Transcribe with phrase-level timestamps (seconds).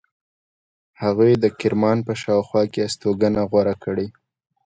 [1.01, 4.07] هغوی د کرمان په شاوخوا کې استوګنه غوره کړې.